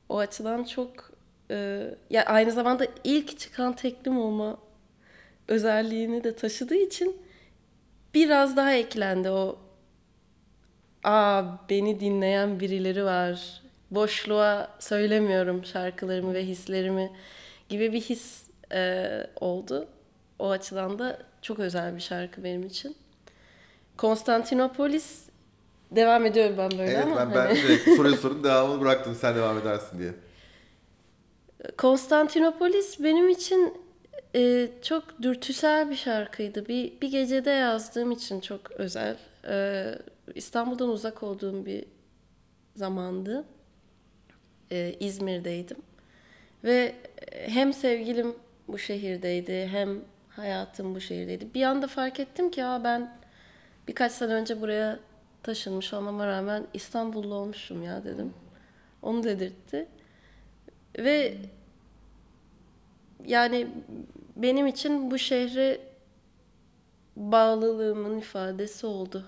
O 0.09 0.17
açıdan 0.17 0.63
çok 0.63 1.16
e, 1.51 1.87
ya 2.09 2.25
aynı 2.25 2.51
zamanda 2.51 2.87
ilk 3.03 3.39
çıkan 3.39 3.75
teklim 3.75 4.19
olma 4.19 4.57
özelliğini 5.47 6.23
de 6.23 6.35
taşıdığı 6.35 6.75
için 6.75 7.17
biraz 8.13 8.57
daha 8.57 8.73
eklendi 8.73 9.29
o 9.29 9.59
aa 11.03 11.43
beni 11.69 11.99
dinleyen 11.99 12.59
birileri 12.59 13.03
var. 13.05 13.61
Boşluğa 13.91 14.75
söylemiyorum 14.79 15.65
şarkılarımı 15.65 16.33
ve 16.33 16.45
hislerimi 16.45 17.11
gibi 17.69 17.93
bir 17.93 18.01
his 18.01 18.43
e, 18.73 19.07
oldu. 19.39 19.87
O 20.39 20.49
açıdan 20.49 20.99
da 20.99 21.19
çok 21.41 21.59
özel 21.59 21.95
bir 21.95 22.01
şarkı 22.01 22.43
benim 22.43 22.63
için. 22.63 22.95
Konstantinopolis 23.97 25.21
devam 25.91 26.25
ediyorum 26.25 26.55
ben 26.57 26.71
böyle 26.71 26.91
Evet 26.91 27.05
ama 27.05 27.17
ben, 27.17 27.31
ben 27.31 27.45
hani- 27.45 27.61
direkt 27.61 27.89
soruyu 27.95 28.17
sorup 28.17 28.43
devamını 28.43 28.81
bıraktım 28.81 29.15
sen 29.21 29.35
devam 29.35 29.57
edersin 29.57 29.99
diye. 29.99 30.13
Konstantinopolis 31.77 33.03
benim 33.03 33.29
için 33.29 33.73
e, 34.35 34.69
çok 34.81 35.21
dürtüsel 35.21 35.89
bir 35.89 35.95
şarkıydı. 35.95 36.67
Bir, 36.67 37.01
bir 37.01 37.11
gecede 37.11 37.49
yazdığım 37.49 38.11
için 38.11 38.39
çok 38.39 38.71
özel. 38.71 39.17
E, 39.47 39.85
İstanbul'dan 40.35 40.89
uzak 40.89 41.23
olduğum 41.23 41.65
bir 41.65 41.85
zamandı. 42.75 43.45
E, 44.71 44.95
İzmir'deydim. 44.99 45.77
Ve 46.63 46.95
hem 47.31 47.73
sevgilim 47.73 48.35
bu 48.67 48.77
şehirdeydi 48.77 49.67
hem 49.67 49.99
hayatım 50.29 50.95
bu 50.95 51.01
şehirdeydi. 51.01 51.53
Bir 51.53 51.63
anda 51.63 51.87
fark 51.87 52.19
ettim 52.19 52.51
ki 52.51 52.65
Aa, 52.65 52.83
ben 52.83 53.17
birkaç 53.87 54.11
sene 54.11 54.33
önce 54.33 54.61
buraya 54.61 54.99
taşınmış 55.43 55.93
olmama 55.93 56.27
rağmen 56.27 56.67
İstanbullu 56.73 57.35
olmuşum 57.35 57.83
ya 57.83 58.03
dedim. 58.03 58.33
Onu 59.01 59.23
dedirtti. 59.23 59.87
Ve 60.97 61.37
yani 63.25 63.67
benim 64.35 64.67
için 64.67 65.11
bu 65.11 65.17
şehre 65.17 65.79
bağlılığımın 67.15 68.17
ifadesi 68.19 68.85
oldu. 68.85 69.25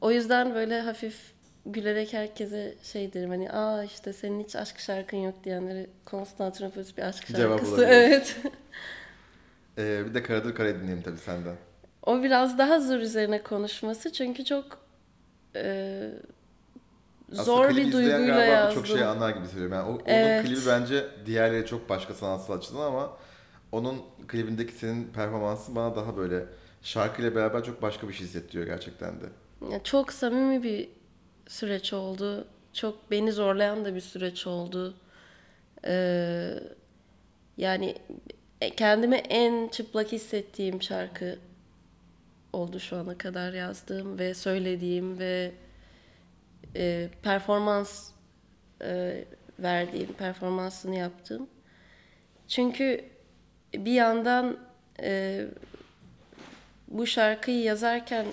O 0.00 0.10
yüzden 0.10 0.54
böyle 0.54 0.80
hafif 0.80 1.32
gülerek 1.66 2.12
herkese 2.12 2.74
şey 2.82 3.12
derim 3.12 3.30
hani 3.30 3.50
aa 3.52 3.84
işte 3.84 4.12
senin 4.12 4.44
hiç 4.44 4.56
aşk 4.56 4.78
şarkın 4.78 5.16
yok 5.16 5.34
diyenleri 5.44 5.86
Konstantinopolis 6.04 6.96
bir 6.96 7.02
aşk 7.02 7.26
Cevap 7.26 7.50
şarkısı. 7.58 7.72
olabilir. 7.74 7.88
Evet. 7.92 8.36
Ee, 9.78 10.02
bir 10.08 10.14
de 10.14 10.22
Karadır 10.22 10.54
Kare 10.54 10.74
dinleyelim 10.74 11.02
tabii 11.02 11.18
senden. 11.18 11.56
O 12.06 12.22
biraz 12.22 12.58
daha 12.58 12.80
zor 12.80 12.98
üzerine 12.98 13.42
konuşması 13.42 14.12
çünkü 14.12 14.44
çok 14.44 14.78
e, 15.56 16.10
Aslında 17.32 17.44
zor 17.44 17.68
bir 17.68 17.92
duyguyla 17.92 18.18
galiba 18.18 18.44
yazdım. 18.44 18.82
Birçok 18.82 18.98
şey 18.98 19.06
anlar 19.06 19.30
gibi 19.30 19.46
söylüyorum. 19.46 19.76
Yani 19.76 19.88
o, 19.88 19.92
onun 19.92 20.00
Evet. 20.06 20.46
klibi 20.46 20.60
bence 20.66 21.06
diğerleri 21.26 21.66
çok 21.66 21.88
başka 21.88 22.14
sanatsal 22.14 22.58
açıdan 22.58 22.80
ama 22.80 23.16
onun 23.72 24.02
klibindeki 24.28 24.72
senin 24.72 25.04
performansın 25.04 25.76
bana 25.76 25.96
daha 25.96 26.16
böyle 26.16 26.44
şarkıyla 26.82 27.34
beraber 27.34 27.64
çok 27.64 27.82
başka 27.82 28.08
bir 28.08 28.12
şey 28.12 28.26
hissettiriyor 28.26 28.66
gerçekten 28.66 29.14
de. 29.20 29.24
Ya 29.72 29.82
Çok 29.84 30.12
samimi 30.12 30.62
bir 30.62 30.88
süreç 31.48 31.92
oldu. 31.92 32.46
Çok 32.72 33.10
beni 33.10 33.32
zorlayan 33.32 33.84
da 33.84 33.94
bir 33.94 34.00
süreç 34.00 34.46
oldu. 34.46 34.94
Ee, 35.84 36.54
yani 37.56 37.94
e, 38.60 38.70
kendimi 38.70 39.16
en 39.16 39.68
çıplak 39.68 40.12
hissettiğim 40.12 40.82
şarkı 40.82 41.38
oldu 42.52 42.80
şu 42.80 42.96
ana 42.96 43.18
kadar 43.18 43.52
yazdığım 43.52 44.18
ve 44.18 44.34
söylediğim 44.34 45.18
ve 45.18 45.52
e, 46.76 47.08
performans 47.22 48.10
e, 48.82 49.24
verdiğim, 49.58 50.12
performansını 50.12 50.96
yaptığım. 50.96 51.50
Çünkü 52.48 53.04
bir 53.74 53.92
yandan 53.92 54.58
e, 55.02 55.46
bu 56.88 57.06
şarkıyı 57.06 57.62
yazarken 57.62 58.26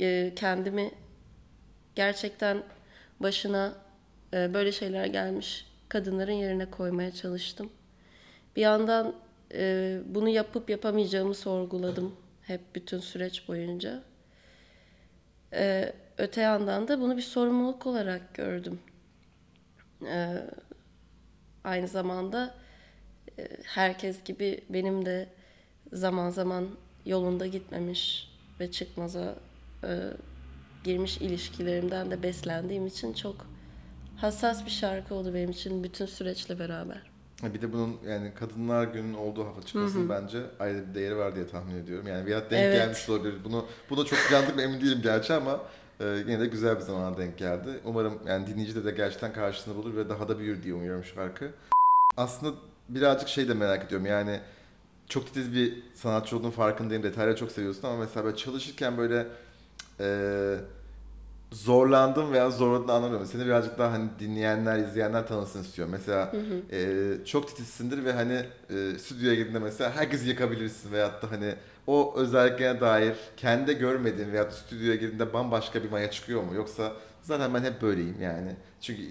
e, 0.00 0.32
kendimi 0.36 0.90
gerçekten 1.94 2.62
başına 3.20 3.74
e, 4.34 4.54
böyle 4.54 4.72
şeyler 4.72 5.06
gelmiş 5.06 5.66
kadınların 5.88 6.32
yerine 6.32 6.70
koymaya 6.70 7.10
çalıştım. 7.10 7.70
Bir 8.56 8.60
yandan 8.60 9.14
e, 9.54 9.98
bunu 10.06 10.28
yapıp 10.28 10.70
yapamayacağımı 10.70 11.34
sorguladım 11.34 12.16
hep 12.42 12.60
bütün 12.74 12.98
süreç 12.98 13.48
boyunca. 13.48 14.02
E, 15.52 15.92
öte 16.20 16.40
yandan 16.40 16.88
da 16.88 17.00
bunu 17.00 17.16
bir 17.16 17.22
sorumluluk 17.22 17.86
olarak 17.86 18.34
gördüm. 18.34 18.78
E, 20.06 20.46
aynı 21.64 21.88
zamanda 21.88 22.54
e, 23.38 23.48
herkes 23.64 24.24
gibi 24.24 24.64
benim 24.68 25.06
de 25.06 25.28
zaman 25.92 26.30
zaman 26.30 26.68
yolunda 27.06 27.46
gitmemiş 27.46 28.30
ve 28.60 28.70
çıkmaza 28.70 29.34
e, 29.84 29.98
girmiş 30.84 31.18
ilişkilerimden 31.18 32.10
de 32.10 32.22
beslendiğim 32.22 32.86
için 32.86 33.12
çok 33.12 33.46
hassas 34.16 34.66
bir 34.66 34.70
şarkı 34.70 35.14
oldu 35.14 35.34
benim 35.34 35.50
için 35.50 35.84
bütün 35.84 36.06
süreçle 36.06 36.58
beraber. 36.58 37.10
Bir 37.42 37.62
de 37.62 37.72
bunun 37.72 37.96
yani 38.08 38.32
Kadınlar 38.34 38.84
Günü'nün 38.84 39.14
olduğu 39.14 39.46
hafta 39.46 39.62
çıkmasının 39.62 40.08
bence 40.08 40.38
ayrı 40.58 40.88
bir 40.88 40.94
değeri 40.94 41.16
var 41.16 41.34
diye 41.36 41.46
tahmin 41.46 41.76
ediyorum. 41.76 42.06
Yani 42.06 42.26
bir 42.26 42.32
denk 42.32 42.52
Evet. 42.52 42.76
gelmiş 42.76 43.08
olabilir. 43.08 43.34
Bunu 43.44 43.66
buna 43.90 44.04
çok 44.04 44.18
planladık 44.28 44.56
mı 44.56 44.62
emin 44.62 44.80
değilim 44.80 45.00
gerçi 45.02 45.32
ama 45.32 45.60
e, 46.00 46.04
yine 46.06 46.40
de 46.40 46.46
güzel 46.46 46.76
bir 46.76 46.80
zamana 46.80 47.18
denk 47.18 47.38
geldi. 47.38 47.80
Umarım 47.84 48.18
yani 48.26 48.46
dinleyici 48.46 48.74
de, 48.74 48.84
de 48.84 48.90
gerçekten 48.90 49.32
karşısında 49.32 49.76
bulur 49.76 49.96
ve 49.96 50.08
daha 50.08 50.28
da 50.28 50.38
büyür 50.38 50.62
diye 50.62 50.74
umuyorum 50.74 51.04
şarkı. 51.04 51.50
Aslında 52.16 52.56
birazcık 52.88 53.28
şey 53.28 53.48
de 53.48 53.54
merak 53.54 53.84
ediyorum 53.84 54.06
yani 54.06 54.40
çok 55.08 55.26
titiz 55.26 55.54
bir 55.54 55.82
sanatçı 55.94 56.36
olduğunun 56.36 56.50
farkındayım. 56.50 57.02
Detayları 57.02 57.36
çok 57.36 57.52
seviyorsun 57.52 57.88
ama 57.88 57.96
mesela 57.96 58.24
böyle 58.24 58.36
çalışırken 58.36 58.98
böyle 58.98 59.26
e, 60.00 60.56
zorlandım 61.52 62.32
veya 62.32 62.50
zorladığını 62.50 62.92
anlamıyorum. 62.92 63.26
Seni 63.26 63.46
birazcık 63.46 63.78
daha 63.78 63.92
hani 63.92 64.08
dinleyenler, 64.20 64.78
izleyenler 64.78 65.26
tanısın 65.26 65.62
istiyorum. 65.62 65.92
Mesela 65.92 66.32
e, 66.72 67.10
çok 67.24 67.48
titizsindir 67.48 68.04
ve 68.04 68.12
hani 68.12 68.44
e, 68.70 68.98
stüdyoya 68.98 69.34
girdiğinde 69.34 69.58
mesela 69.58 69.96
herkesi 69.96 70.28
yakabilirsin 70.28 70.92
veyahut 70.92 71.22
da 71.22 71.30
hani 71.30 71.54
o 71.90 72.14
özelliklerine 72.16 72.80
dair 72.80 73.14
kendi 73.36 73.78
görmediğin 73.78 74.32
da 74.34 74.50
stüdyoya 74.50 74.94
girdiğinde 74.94 75.32
bambaşka 75.32 75.84
bir 75.84 75.90
maya 75.90 76.10
çıkıyor 76.10 76.42
mu? 76.42 76.54
Yoksa 76.54 76.92
zaten 77.22 77.54
ben 77.54 77.64
hep 77.64 77.82
böyleyim 77.82 78.22
yani. 78.22 78.52
Çünkü 78.80 79.02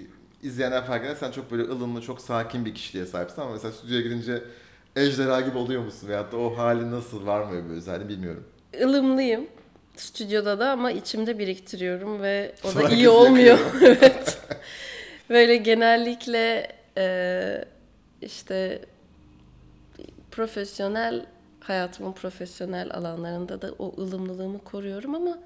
izleyenler 0.44 0.86
fark 0.86 1.06
eder 1.06 1.16
sen 1.16 1.32
çok 1.32 1.52
böyle 1.52 1.64
ılımlı, 1.64 2.02
çok 2.02 2.22
sakin 2.22 2.66
bir 2.66 2.76
kişiliğe 2.76 3.06
sahipsin 3.06 3.42
ama 3.42 3.52
mesela 3.52 3.72
stüdyoya 3.72 4.02
girince 4.02 4.44
ejderha 4.96 5.42
gibi 5.42 5.58
oluyor 5.58 5.82
musun? 5.84 6.08
Veyahut 6.08 6.32
da 6.32 6.38
o 6.38 6.58
hali 6.58 6.92
nasıl 6.92 7.26
var 7.26 7.44
mı 7.44 7.56
öyle 7.56 7.70
bir 7.70 7.74
özelliği 7.74 8.10
bilmiyorum. 8.10 8.44
ılımlıyım 8.82 9.48
stüdyoda 9.96 10.60
da 10.60 10.72
ama 10.72 10.92
içimde 10.92 11.40
biriktiriyorum 11.40 12.22
ve 12.22 12.56
o 12.64 12.68
da 12.68 12.72
Sonra 12.72 12.84
iyi 12.84 12.92
herkes 12.92 13.08
olmuyor. 13.08 13.58
evet. 13.82 14.38
Böyle 15.30 15.58
genellikle 15.58 16.72
e, 16.98 17.66
işte 18.22 18.82
profesyonel 20.32 21.26
hayatımın 21.60 22.14
profesyonel 22.14 22.94
alanlarında 22.94 23.62
da 23.62 23.72
o 23.80 24.02
ılımlılığımı 24.02 24.64
koruyorum 24.64 25.16
ama 25.16 25.40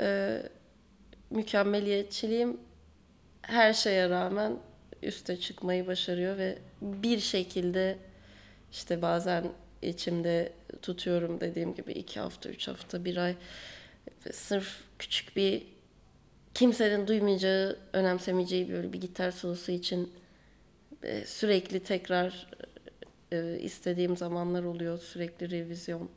e, 0.00 0.42
mükemmeliyetçiliğim 1.30 2.60
her 3.42 3.72
şeye 3.72 4.10
rağmen 4.10 4.56
üste 5.02 5.36
çıkmayı 5.36 5.86
başarıyor 5.86 6.38
ve 6.38 6.58
bir 6.82 7.18
şekilde 7.18 7.98
işte 8.72 9.02
bazen 9.02 9.44
içimde 9.82 10.52
tutuyorum 10.82 11.40
dediğim 11.40 11.74
gibi 11.74 11.92
iki 11.92 12.20
hafta, 12.20 12.48
üç 12.48 12.68
hafta, 12.68 13.04
bir 13.04 13.16
ay. 13.16 13.34
Sırf 14.32 14.80
küçük 14.98 15.36
bir 15.36 15.66
kimsenin 16.54 17.06
duymayacağı, 17.06 17.78
önemsemeyeceği 17.92 18.72
böyle 18.72 18.92
bir 18.92 19.00
gitar 19.00 19.30
solosu 19.30 19.72
için 19.72 20.12
e, 21.02 21.24
sürekli 21.26 21.80
tekrar 21.80 22.46
e, 23.32 23.58
istediğim 23.58 24.16
zamanlar 24.16 24.64
oluyor. 24.64 24.98
Sürekli 24.98 25.50
revizyon 25.50 26.08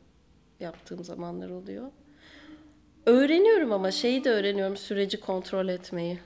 yaptığım 0.60 1.04
zamanlar 1.04 1.50
oluyor. 1.50 1.88
Öğreniyorum 3.06 3.72
ama 3.72 3.92
şeyi 3.92 4.24
de 4.24 4.30
öğreniyorum 4.30 4.78
süreci 4.78 5.20
kontrol 5.20 5.68
etmeyi. 5.68 6.20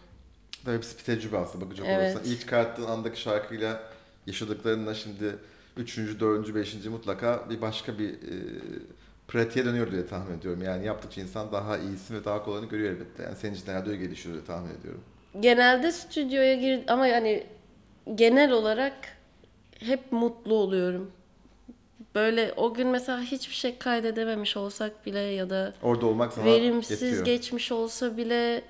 Tabii 0.65 0.75
hepsi 0.75 0.97
bir 0.97 1.03
tecrübe 1.03 1.37
aslında 1.37 1.65
bakacak 1.65 1.87
Evet. 1.89 2.15
olursan. 2.15 2.31
İlk 2.31 2.39
çıkarttığın 2.39 2.83
andaki 2.85 3.21
şarkıyla 3.21 3.83
yaşadıklarınla 4.27 4.93
şimdi 4.93 5.35
üçüncü, 5.77 6.19
dördüncü, 6.19 6.55
beşinci 6.55 6.89
mutlaka 6.89 7.49
bir 7.49 7.61
başka 7.61 7.99
bir 7.99 8.09
e, 8.09 8.35
pratiğe 9.27 9.65
dönüyor 9.65 9.91
diye 9.91 10.05
tahmin 10.07 10.37
ediyorum. 10.37 10.61
Yani 10.63 10.85
yaptıkça 10.85 11.21
insan 11.21 11.51
daha 11.51 11.77
iyisini 11.77 12.17
ve 12.19 12.25
daha 12.25 12.43
kolayını 12.43 12.69
görüyor 12.69 12.91
elbette. 12.93 13.23
Yani 13.23 13.35
senin 13.35 13.53
için 13.53 13.67
herhalde 13.67 13.89
öyle 13.89 14.03
gelişiyor 14.05 14.35
diye 14.35 14.45
tahmin 14.45 14.79
ediyorum. 14.79 15.01
Genelde 15.39 15.91
stüdyoya 15.91 16.55
gir 16.55 16.83
ama 16.87 17.07
yani 17.07 17.43
genel 18.15 18.51
olarak 18.51 18.93
hep 19.79 20.11
mutlu 20.11 20.53
oluyorum. 20.55 21.11
Böyle 22.15 22.53
o 22.57 22.73
gün 22.73 22.87
mesela 22.87 23.21
hiçbir 23.21 23.53
şey 23.55 23.77
kaydedememiş 23.77 24.57
olsak 24.57 25.05
bile 25.05 25.19
ya 25.19 25.49
da 25.49 25.73
Orada 25.83 26.05
olmak 26.05 26.33
sana 26.33 26.45
verimsiz 26.45 27.01
yetiyor. 27.01 27.25
geçmiş 27.25 27.71
olsa 27.71 28.17
bile 28.17 28.61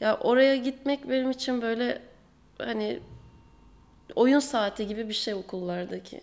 ya 0.00 0.16
oraya 0.16 0.56
gitmek 0.56 1.08
benim 1.10 1.30
için 1.30 1.62
böyle 1.62 2.02
hani 2.58 3.00
oyun 4.14 4.38
saati 4.38 4.86
gibi 4.86 5.08
bir 5.08 5.14
şey 5.14 5.34
okullardaki. 5.34 6.20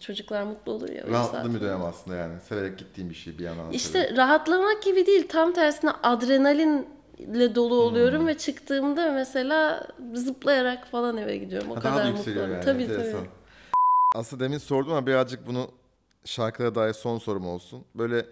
Çocuklar 0.00 0.42
mutlu 0.42 0.72
olur 0.72 0.88
ya 0.88 1.24
saati. 1.24 1.54
bir 1.54 1.60
dönem 1.60 1.82
aslında 1.84 2.16
yani. 2.16 2.40
Severek 2.48 2.78
gittiğim 2.78 3.10
bir 3.10 3.14
şey 3.14 3.38
bir 3.38 3.44
yandan. 3.44 3.64
tabii. 3.64 3.76
İşte 3.76 4.16
rahatlamak 4.16 4.82
gibi 4.82 5.06
değil. 5.06 5.28
Tam 5.28 5.52
tersine 5.52 5.90
adrenalinle 6.02 7.54
dolu 7.54 7.74
oluyorum 7.82 8.26
ve 8.26 8.38
çıktığımda 8.38 9.12
mesela 9.12 9.86
zıplayarak 10.14 10.86
falan 10.86 11.16
eve 11.16 11.36
gidiyorum. 11.36 11.70
O 11.70 11.76
Ha, 11.76 11.82
daha 11.82 11.96
kadar 11.96 12.06
da 12.06 12.16
mutlu 12.16 12.30
oluyorum. 12.32 12.52
yani. 12.52 12.64
Tabii 12.64 12.82
enteresan. 12.82 13.12
tabii. 13.12 13.28
Aslında 14.16 14.44
demin 14.44 14.58
sordum 14.58 14.92
ama 14.92 15.06
birazcık 15.06 15.46
bunu 15.46 15.70
şarkılara 16.24 16.74
dair 16.74 16.92
son 16.92 17.18
sorum 17.18 17.46
olsun. 17.46 17.84
Böyle 17.94 18.26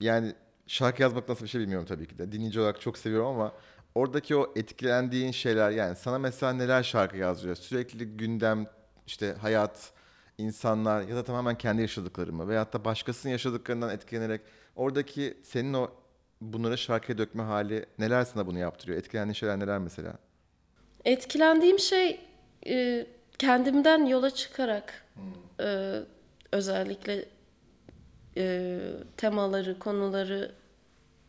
yani 0.00 0.32
şarkı 0.66 1.02
yazmak 1.02 1.28
nasıl 1.28 1.44
bir 1.44 1.50
şey 1.50 1.60
bilmiyorum 1.60 1.86
tabii 1.86 2.06
ki 2.08 2.18
de. 2.18 2.32
Dinleyici 2.32 2.60
olarak 2.60 2.80
çok 2.80 2.98
seviyorum 2.98 3.26
ama 3.26 3.52
oradaki 3.94 4.36
o 4.36 4.52
etkilendiğin 4.56 5.32
şeyler 5.32 5.70
yani 5.70 5.96
sana 5.96 6.18
mesela 6.18 6.52
neler 6.52 6.82
şarkı 6.82 7.16
yazdırıyor? 7.16 7.56
Sürekli 7.56 8.16
gündem, 8.16 8.66
işte 9.06 9.36
hayat, 9.40 9.92
insanlar 10.38 11.02
ya 11.02 11.16
da 11.16 11.24
tamamen 11.24 11.58
kendi 11.58 11.82
yaşadıkları 11.82 12.32
mı? 12.32 12.48
Veyahut 12.48 12.72
da 12.72 12.84
başkasının 12.84 13.32
yaşadıklarından 13.32 13.90
etkilenerek 13.90 14.40
oradaki 14.76 15.38
senin 15.42 15.74
o 15.74 15.90
bunları 16.40 16.78
şarkıya 16.78 17.18
dökme 17.18 17.42
hali 17.42 17.86
neler 17.98 18.24
sana 18.24 18.46
bunu 18.46 18.58
yaptırıyor? 18.58 18.98
Etkilendiğin 18.98 19.34
şeyler 19.34 19.58
neler 19.60 19.78
mesela? 19.78 20.14
Etkilendiğim 21.04 21.78
şey 21.78 22.20
kendimden 23.38 24.06
yola 24.06 24.30
çıkarak 24.30 25.04
e, 25.60 26.00
özellikle 26.52 27.24
e, 28.36 28.80
temaları, 29.16 29.78
konuları 29.78 30.52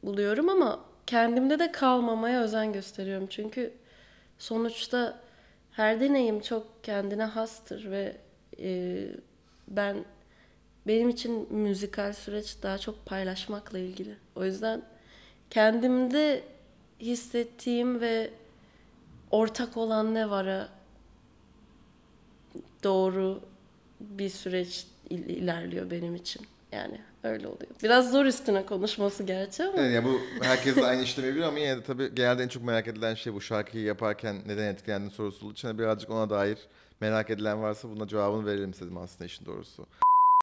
buluyorum 0.03 0.49
ama 0.49 0.79
kendimde 1.07 1.59
de 1.59 1.71
kalmamaya 1.71 2.41
özen 2.41 2.73
gösteriyorum. 2.73 3.27
Çünkü 3.29 3.73
sonuçta 4.37 5.19
her 5.71 6.01
deneyim 6.01 6.39
çok 6.41 6.83
kendine 6.83 7.23
hastır 7.23 7.91
ve 7.91 8.17
e, 8.59 8.99
ben 9.67 10.05
benim 10.87 11.09
için 11.09 11.53
müzikal 11.53 12.13
süreç 12.13 12.57
daha 12.63 12.77
çok 12.77 13.05
paylaşmakla 13.05 13.79
ilgili. 13.79 14.15
O 14.35 14.45
yüzden 14.45 14.81
kendimde 15.49 16.43
hissettiğim 16.99 18.01
ve 18.01 18.29
ortak 19.31 19.77
olan 19.77 20.13
ne 20.13 20.29
vara 20.29 20.69
doğru 22.83 23.41
bir 23.99 24.29
süreç 24.29 24.85
il- 25.09 25.29
ilerliyor 25.29 25.91
benim 25.91 26.15
için. 26.15 26.41
Yani 26.71 27.01
öyle 27.23 27.47
oluyor. 27.47 27.71
Biraz 27.83 28.11
zor 28.11 28.25
üstüne 28.25 28.65
konuşması 28.65 29.23
gerçi 29.23 29.63
ama. 29.63 29.73
Evet, 29.77 29.93
ya 29.95 30.05
bu 30.05 30.19
herkes 30.41 30.77
aynı 30.77 31.01
işlemeyebilir 31.03 31.43
ama 31.43 31.59
yine 31.59 31.77
de 31.77 31.83
tabii 31.83 32.15
genelde 32.15 32.43
en 32.43 32.47
çok 32.47 32.63
merak 32.63 32.87
edilen 32.87 33.15
şey 33.15 33.33
bu 33.33 33.41
şarkıyı 33.41 33.83
yaparken 33.83 34.41
neden 34.45 34.73
etkilendiğin 34.73 35.11
sorusu 35.11 35.45
olduğu 35.45 35.53
için 35.53 35.79
birazcık 35.79 36.09
ona 36.09 36.29
dair 36.29 36.57
merak 37.01 37.29
edilen 37.29 37.61
varsa 37.61 37.89
buna 37.89 38.07
cevabını 38.07 38.45
verelim 38.45 38.71
istedim 38.71 38.97
aslında 38.97 39.25
işin 39.25 39.45
doğrusu. 39.45 39.85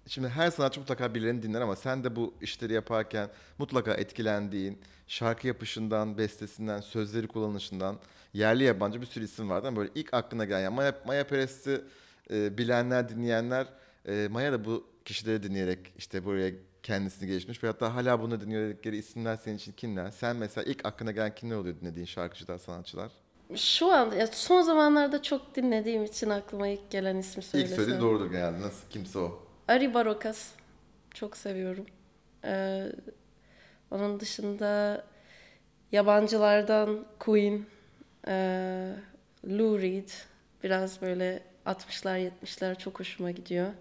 Şimdi 0.09 0.29
her 0.29 0.51
sanatçı 0.51 0.81
mutlaka 0.81 1.15
birilerini 1.15 1.43
dinler 1.43 1.61
ama 1.61 1.77
sen 1.77 2.05
de 2.05 2.17
bu 2.17 2.35
işleri 2.41 2.73
yaparken 2.73 3.29
mutlaka 3.59 3.95
etkilendiğin, 3.95 4.79
şarkı 5.09 5.47
yapışından, 5.47 6.19
bestesinden, 6.19 6.81
sözleri 6.81 7.27
kullanışından 7.29 7.97
yerli 8.35 8.65
yabancı 8.65 9.01
bir 9.01 9.07
sürü 9.07 9.25
isim 9.25 9.51
vardı 9.51 9.69
ama 9.69 9.77
böyle 9.77 9.91
ilk 9.95 10.15
aklına 10.15 10.45
gelen 10.45 10.61
yani 10.61 10.75
Maya, 10.75 10.95
Maya 11.07 11.27
Perez'i 11.27 11.81
e, 12.31 12.59
bilenler, 12.59 13.09
dinleyenler 13.09 13.67
e, 14.09 14.29
Maya 14.31 14.53
da 14.53 14.65
bu 14.65 14.87
kişileri 15.05 15.43
dinleyerek 15.43 15.93
işte 15.99 16.25
buraya 16.25 16.53
kendisini 16.83 17.29
gelişmiş 17.29 17.65
ve 17.65 17.67
hatta 17.67 17.95
hala 17.95 18.23
bunu 18.23 18.41
dinliyor 18.41 18.69
dedikleri 18.69 18.97
isimler 18.97 19.37
senin 19.37 19.57
için 19.57 19.73
kimler? 19.73 20.11
Sen 20.11 20.37
mesela 20.37 20.65
ilk 20.65 20.87
aklına 20.87 21.13
gelen 21.13 21.35
kimler 21.35 21.57
oluyor 21.57 21.81
dinlediğin 21.81 22.07
şarkıcılar, 22.07 22.59
sanatçılar? 22.59 23.13
Şu 23.55 23.93
an 23.93 24.11
ya 24.11 24.27
son 24.27 24.63
zamanlarda 24.63 25.23
çok 25.23 25.55
dinlediğim 25.57 26.05
için 26.05 26.31
aklıma 26.31 26.69
ilk 26.69 26.91
gelen 26.91 27.17
ismi 27.17 27.41
İlk 27.41 27.47
söylesem. 27.47 27.77
söylediğin 27.77 28.01
doğrudur 28.01 28.31
genelde. 28.31 28.61
Nasıl? 28.61 28.89
Kimse 28.91 29.19
o. 29.19 29.43
Ari 29.69 29.95
Barokas. 29.95 30.51
Çok 31.15 31.37
seviyorum. 31.37 31.87
Ee, 32.45 32.93
onun 33.91 34.21
dışında 34.21 35.05
yabancılardan 35.93 37.07
Queen, 37.19 37.67
ee, 38.29 38.93
Lou 39.49 39.79
Reed. 39.79 40.09
Biraz 40.65 41.03
böyle 41.03 41.43
60'lar 41.67 42.31
70'ler 42.45 42.79
çok 42.79 43.01
hoşuma 43.01 43.31
gidiyor. 43.31 43.73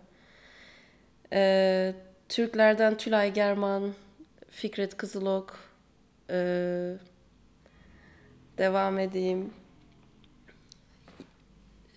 Ee, 1.34 1.94
Türklerden 2.30 2.98
Tülay 2.98 3.34
German, 3.34 3.94
Fikret 4.50 4.98
Kızılok. 4.98 5.60
ee, 6.30 6.98
devam 8.58 9.00
edeyim. 9.00 9.54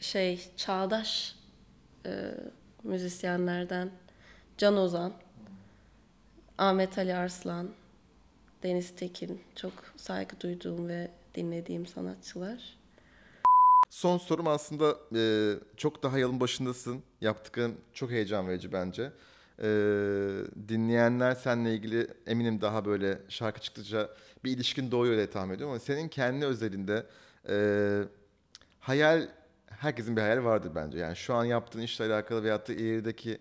Şey, 0.00 0.48
çağdaş 0.56 1.34
ee, 2.06 2.34
müzisyenlerden 2.84 3.90
Can 4.58 4.76
Ozan, 4.76 5.12
Ahmet 6.58 6.98
Ali 6.98 7.14
Arslan, 7.14 7.68
Deniz 8.62 8.96
Tekin 8.96 9.40
çok 9.54 9.72
saygı 9.96 10.40
duyduğum 10.40 10.88
ve 10.88 11.10
dinlediğim 11.34 11.86
sanatçılar. 11.86 12.77
Son 13.90 14.18
sorum 14.18 14.48
aslında 14.48 14.96
e, 15.16 15.54
çok 15.76 16.02
daha 16.02 16.18
yılın 16.18 16.40
başındasın. 16.40 17.02
Yaptıkların 17.20 17.74
çok 17.92 18.10
heyecan 18.10 18.48
verici 18.48 18.72
bence. 18.72 19.12
E, 19.62 19.68
dinleyenler 20.68 21.34
seninle 21.34 21.74
ilgili 21.74 22.06
eminim 22.26 22.60
daha 22.60 22.84
böyle 22.84 23.18
şarkı 23.28 23.60
çıktıkça 23.60 24.10
bir 24.44 24.50
ilişkin 24.56 24.90
doğuyor 24.90 25.16
diye 25.16 25.30
tahmin 25.30 25.54
ediyorum 25.54 25.72
ama 25.72 25.80
senin 25.80 26.08
kendi 26.08 26.46
özelinde 26.46 27.06
e, 27.48 27.56
hayal 28.80 29.28
herkesin 29.66 30.16
bir 30.16 30.20
hayali 30.20 30.44
vardır 30.44 30.72
bence. 30.74 30.98
Yani 30.98 31.16
şu 31.16 31.34
an 31.34 31.44
yaptığın 31.44 31.80
işle 31.80 32.04
alakalı 32.04 32.44
veyahut 32.44 32.68
da 32.68 32.72
ilerideki 32.72 33.38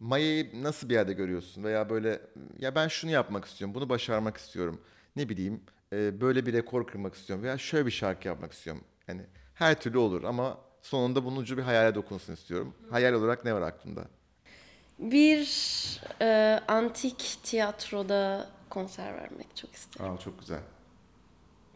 Maya'yı 0.00 0.62
nasıl 0.62 0.88
bir 0.88 0.94
yerde 0.94 1.12
görüyorsun 1.12 1.64
veya 1.64 1.90
böyle 1.90 2.20
ya 2.58 2.74
ben 2.74 2.88
şunu 2.88 3.10
yapmak 3.10 3.44
istiyorum, 3.44 3.74
bunu 3.74 3.88
başarmak 3.88 4.36
istiyorum. 4.36 4.80
Ne 5.16 5.28
bileyim 5.28 5.60
e, 5.92 6.20
böyle 6.20 6.46
bir 6.46 6.52
rekor 6.52 6.86
kırmak 6.86 7.14
istiyorum 7.14 7.44
veya 7.44 7.58
şöyle 7.58 7.86
bir 7.86 7.90
şarkı 7.90 8.28
yapmak 8.28 8.52
istiyorum. 8.52 8.84
Yani 9.08 9.22
her 9.54 9.80
türlü 9.80 9.98
olur 9.98 10.24
ama 10.24 10.58
sonunda 10.82 11.24
bunun 11.24 11.36
ucu 11.36 11.56
bir 11.56 11.62
hayale 11.62 11.94
dokunsun 11.94 12.32
istiyorum. 12.32 12.74
Hayal 12.90 13.12
olarak 13.14 13.44
ne 13.44 13.54
var 13.54 13.62
aklında? 13.62 14.04
Bir 14.98 15.48
e, 16.22 16.60
antik 16.68 17.38
tiyatroda 17.42 18.48
konser 18.70 19.14
vermek 19.14 19.56
çok 19.56 19.72
isterim. 19.74 20.12
Aa 20.12 20.18
çok 20.18 20.38
güzel. 20.40 20.60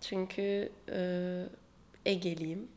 Çünkü 0.01 0.73
e, 0.89 1.45
Egeliyim 2.07 2.69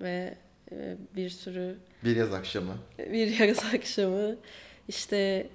ve 0.00 0.38
e, 0.72 0.96
bir 1.16 1.30
sürü 1.30 1.78
Bir 2.04 2.16
yaz 2.16 2.32
akşamı. 2.34 2.74
bir 2.98 3.38
yaz 3.46 3.64
akşamı 3.74 4.36
işte 4.88 5.48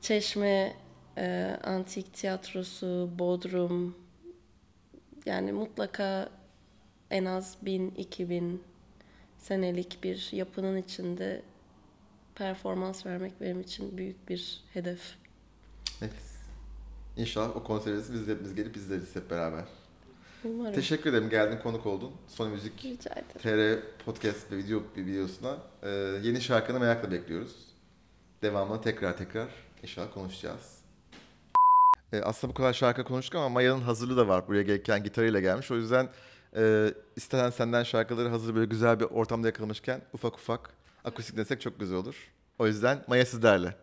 Çeşme 0.00 0.76
e, 1.18 1.56
Antik 1.64 2.14
Tiyatrosu, 2.14 3.10
Bodrum 3.18 3.96
yani 5.26 5.52
mutlaka 5.52 6.28
en 7.10 7.24
az 7.24 7.56
1000-2000 7.64 8.56
senelik 9.38 10.04
bir 10.04 10.28
yapının 10.32 10.76
içinde 10.76 11.42
performans 12.34 13.06
vermek 13.06 13.40
benim 13.40 13.60
için 13.60 13.98
büyük 13.98 14.28
bir 14.28 14.64
hedef. 14.72 15.14
Nefis. 16.02 16.30
İnşallah 17.16 17.56
o 17.56 17.64
konseri 17.64 17.96
biz 17.96 18.28
de 18.28 18.44
biz 18.44 18.54
gelip 18.54 18.76
izleriz 18.76 19.16
hep 19.16 19.30
beraber. 19.30 19.64
Umarım. 20.44 20.74
Teşekkür 20.74 21.10
ederim 21.10 21.30
geldin 21.30 21.58
konuk 21.62 21.86
oldun. 21.86 22.12
Sony 22.28 22.50
Müzik. 22.50 23.00
TR 23.38 23.78
podcast 24.04 24.52
ve 24.52 24.56
video 24.56 24.82
videosuna 24.96 25.58
e, 25.82 25.88
yeni 26.22 26.40
şarkını 26.40 26.80
merakla 26.80 27.10
bekliyoruz. 27.10 27.56
Devamını 28.42 28.80
tekrar 28.82 29.16
tekrar 29.16 29.48
inşallah 29.82 30.14
konuşacağız. 30.14 30.78
E, 32.12 32.20
aslında 32.20 32.50
bu 32.50 32.54
kadar 32.54 32.72
şarkı 32.72 33.04
konuştuk 33.04 33.34
ama 33.34 33.48
Maya'nın 33.48 33.80
hazırlığı 33.80 34.16
da 34.16 34.28
var. 34.28 34.48
Buraya 34.48 34.62
gelirken 34.62 35.04
gitarıyla 35.04 35.40
gelmiş. 35.40 35.70
O 35.70 35.76
yüzden 35.76 36.08
e, 36.56 36.94
istenen 37.16 37.50
senden 37.50 37.82
şarkıları 37.82 38.28
hazır 38.28 38.54
böyle 38.54 38.66
güzel 38.66 39.00
bir 39.00 39.04
ortamda 39.04 39.46
yakalamışken 39.46 40.02
ufak 40.12 40.34
ufak 40.34 40.70
akustik 41.04 41.36
desek 41.36 41.60
çok 41.60 41.80
güzel 41.80 41.96
olur. 41.96 42.30
O 42.58 42.66
yüzden 42.66 43.04
Maya 43.08 43.26
sizlerle. 43.26 43.74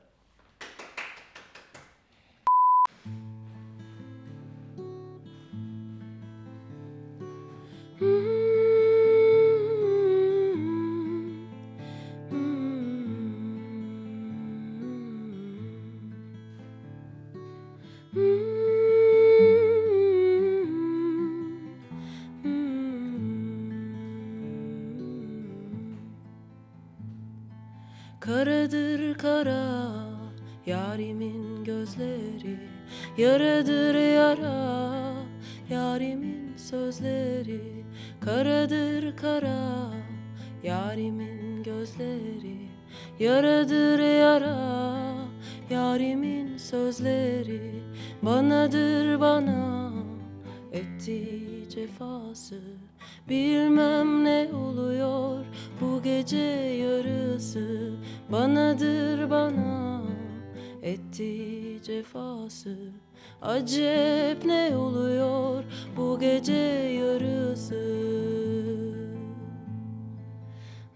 Acep 63.41 64.45
ne 64.45 64.78
oluyor 64.78 65.63
bu 65.97 66.19
gece 66.19 66.54
yarısı? 66.54 67.97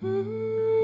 Karadır 0.01 0.81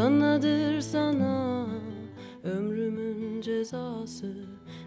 Sanadır 0.00 0.80
sana 0.80 1.66
ömrümün 2.44 3.40
cezası. 3.40 4.34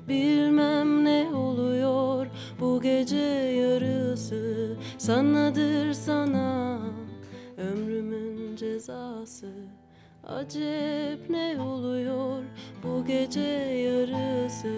Bilmem 0.08 1.06
ne 1.06 1.36
oluyor 1.36 2.28
bu 2.60 2.82
gece 2.82 3.16
yarısı. 3.62 4.76
Sanadır 4.98 5.94
sana 5.94 6.80
ömrümün 7.58 8.56
cezası. 8.56 9.52
Acep 10.28 11.30
ne 11.30 11.62
oluyor 11.62 12.44
bu 12.84 13.06
gece 13.06 13.42
yarısı 13.88 14.74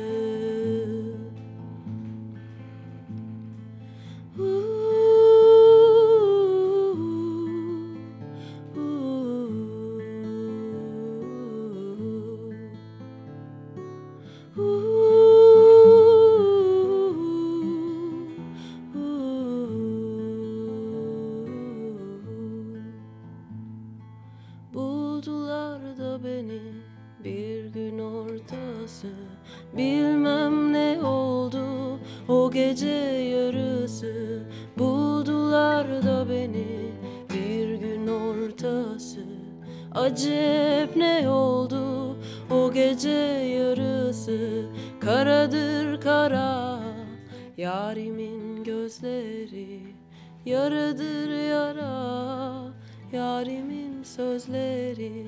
Acep 39.95 40.95
ne 40.95 41.29
oldu 41.29 42.15
o 42.51 42.71
gece 42.73 43.10
yarısı? 43.10 44.65
Karadır 44.99 46.01
kara 46.01 46.79
yarimin 47.58 48.63
gözleri 48.63 49.81
Yaradır 50.45 51.49
yara. 51.49 52.73
Yarimin 53.12 54.03
sözleri 54.03 55.25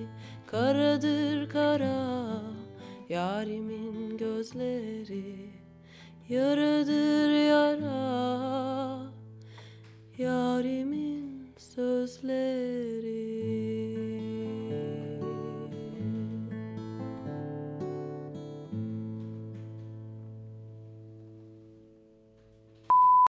Karadır 0.47 1.49
kara 1.49 2.41
yarimin 3.09 4.17
gözleri 4.17 5.51
Yaradır 6.29 7.47
yara. 7.47 8.97
Yarimin 10.17 11.53
sözleri 11.57 13.66